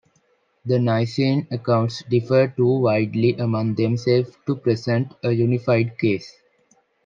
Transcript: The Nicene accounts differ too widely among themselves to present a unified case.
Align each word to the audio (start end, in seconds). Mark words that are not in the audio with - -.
The 0.65 0.79
Nicene 0.79 1.45
accounts 1.51 2.01
differ 2.09 2.47
too 2.47 2.79
widely 2.79 3.35
among 3.35 3.75
themselves 3.75 4.31
to 4.47 4.55
present 4.55 5.13
a 5.23 5.31
unified 5.31 5.95
case. 5.99 6.37